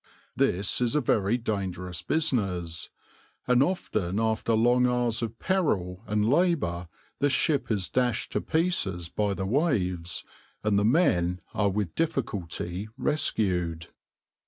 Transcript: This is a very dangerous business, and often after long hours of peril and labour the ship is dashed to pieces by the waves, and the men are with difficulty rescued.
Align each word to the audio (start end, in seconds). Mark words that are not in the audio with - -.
This 0.35 0.81
is 0.81 0.95
a 0.95 0.99
very 0.99 1.37
dangerous 1.37 2.01
business, 2.01 2.89
and 3.45 3.61
often 3.61 4.19
after 4.19 4.53
long 4.55 4.87
hours 4.87 5.21
of 5.21 5.37
peril 5.37 6.03
and 6.07 6.27
labour 6.27 6.87
the 7.19 7.29
ship 7.29 7.69
is 7.69 7.87
dashed 7.87 8.31
to 8.31 8.41
pieces 8.41 9.09
by 9.09 9.35
the 9.35 9.45
waves, 9.45 10.23
and 10.63 10.79
the 10.79 10.83
men 10.85 11.39
are 11.53 11.69
with 11.69 11.93
difficulty 11.93 12.89
rescued. 12.97 13.89